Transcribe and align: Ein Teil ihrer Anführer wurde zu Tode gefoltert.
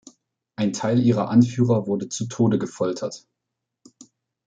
Ein 0.55 0.73
Teil 0.73 0.99
ihrer 0.99 1.29
Anführer 1.29 1.85
wurde 1.85 2.09
zu 2.09 2.25
Tode 2.25 2.57
gefoltert. 2.57 3.27